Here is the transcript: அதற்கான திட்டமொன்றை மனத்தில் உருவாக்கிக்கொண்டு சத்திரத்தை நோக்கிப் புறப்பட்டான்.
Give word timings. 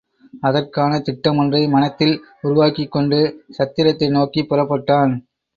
அதற்கான 0.39 0.97
திட்டமொன்றை 0.99 1.69
மனத்தில் 1.69 2.15
உருவாக்கிக்கொண்டு 2.43 3.19
சத்திரத்தை 3.49 4.09
நோக்கிப் 4.09 4.49
புறப்பட்டான். 4.49 5.13